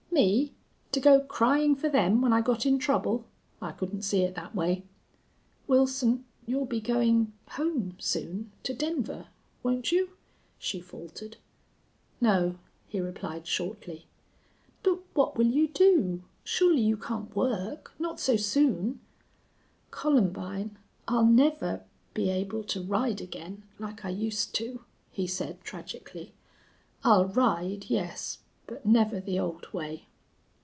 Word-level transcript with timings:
"Me? 0.13 0.51
To 0.91 0.99
go 0.99 1.21
crying 1.21 1.73
for 1.73 1.87
them 1.87 2.21
when 2.21 2.33
I 2.33 2.41
got 2.41 2.65
in 2.65 2.77
trouble? 2.79 3.23
I 3.61 3.71
couldn't 3.71 4.01
see 4.01 4.23
it 4.23 4.35
that 4.35 4.53
way." 4.53 4.83
"Wilson, 5.67 6.25
you'll 6.45 6.65
be 6.65 6.81
going 6.81 7.31
home 7.51 7.95
soon 7.97 8.51
to 8.63 8.73
Denver 8.73 9.29
won't 9.63 9.93
you?" 9.93 10.09
she 10.59 10.81
faltered. 10.81 11.37
"No," 12.19 12.57
he 12.89 12.99
replied, 12.99 13.47
shortly. 13.47 14.05
"But 14.83 14.99
what 15.13 15.37
will 15.37 15.47
you 15.47 15.69
do? 15.69 16.23
Surely 16.43 16.81
you 16.81 16.97
can't 16.97 17.33
work 17.33 17.93
not 17.97 18.19
so 18.19 18.35
soon?" 18.35 18.99
"Columbine, 19.91 20.77
I'll 21.07 21.25
never 21.25 21.85
be 22.13 22.29
able 22.29 22.65
to 22.65 22.83
ride 22.83 23.21
again 23.21 23.63
like 23.79 24.03
I 24.03 24.09
used 24.09 24.53
to," 24.55 24.81
he 25.09 25.25
said, 25.25 25.61
tragically. 25.63 26.33
"I'll 27.01 27.27
ride, 27.27 27.85
yes, 27.87 28.39
but 28.67 28.85
never 28.85 29.19
the 29.19 29.37
old 29.39 29.67
way." 29.73 30.05